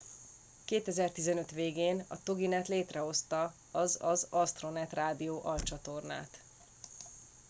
2015 0.65 1.51
végén 1.51 2.05
a 2.07 2.23
toginet 2.23 2.67
létrehozta 2.67 3.53
az 3.71 3.97
az 4.01 4.27
astronet 4.29 4.93
rádió 4.93 5.41
alcsatornát 5.43 6.41